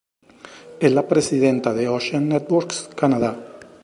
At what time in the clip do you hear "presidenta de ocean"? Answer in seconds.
1.07-2.27